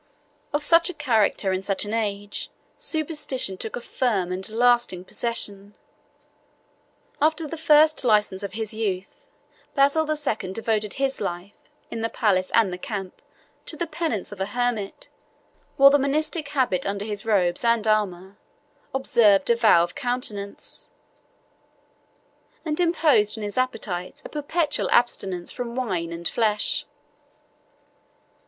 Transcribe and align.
Of 0.51 0.63
such 0.63 0.89
a 0.89 0.95
character, 0.95 1.53
in 1.53 1.61
such 1.61 1.85
an 1.85 1.93
age, 1.93 2.49
superstition 2.75 3.55
took 3.55 3.75
a 3.75 3.81
firm 3.81 4.31
and 4.31 4.49
lasting 4.49 5.05
possession; 5.05 5.75
after 7.21 7.45
the 7.47 7.55
first 7.55 8.03
license 8.03 8.41
of 8.41 8.53
his 8.53 8.73
youth, 8.73 9.27
Basil 9.75 10.03
the 10.05 10.15
Second 10.15 10.55
devoted 10.55 10.95
his 10.95 11.21
life, 11.21 11.53
in 11.91 12.01
the 12.01 12.09
palace 12.09 12.49
and 12.55 12.73
the 12.73 12.79
camp, 12.79 13.21
to 13.67 13.77
the 13.77 13.85
penance 13.85 14.31
of 14.31 14.41
a 14.41 14.47
hermit, 14.47 15.07
wore 15.77 15.91
the 15.91 15.99
monastic 15.99 16.47
habit 16.47 16.83
under 16.83 17.05
his 17.05 17.23
robes 17.23 17.63
and 17.63 17.85
armor, 17.87 18.37
observed 18.95 19.51
a 19.51 19.55
vow 19.55 19.83
of 19.83 19.93
continence, 19.93 20.87
and 22.65 22.79
imposed 22.79 23.37
on 23.37 23.43
his 23.43 23.55
appetites 23.55 24.23
a 24.25 24.29
perpetual 24.29 24.89
abstinence 24.89 25.51
from 25.51 25.75
wine 25.75 26.11
and 26.11 26.27
flesh. 26.27 26.87